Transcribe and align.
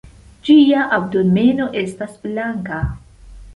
Ĝia 0.47 0.85
abdomeno 0.97 1.69
estas 1.83 2.19
blanka. 2.27 2.83